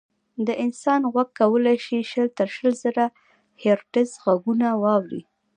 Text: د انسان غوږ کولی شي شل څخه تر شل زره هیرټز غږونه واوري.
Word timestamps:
د 0.47 0.49
انسان 0.63 1.01
غوږ 1.11 1.29
کولی 1.39 1.77
شي 1.85 1.97
شل 2.11 2.27
څخه 2.29 2.35
تر 2.37 2.47
شل 2.55 2.71
زره 2.83 3.05
هیرټز 3.63 4.09
غږونه 4.23 4.67
واوري. 4.83 5.21